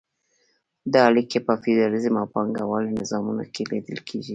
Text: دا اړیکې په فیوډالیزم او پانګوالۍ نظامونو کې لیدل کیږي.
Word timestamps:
دا 0.93 1.01
اړیکې 1.09 1.39
په 1.47 1.53
فیوډالیزم 1.61 2.13
او 2.21 2.27
پانګوالۍ 2.33 2.91
نظامونو 3.01 3.43
کې 3.53 3.63
لیدل 3.71 3.99
کیږي. 4.09 4.29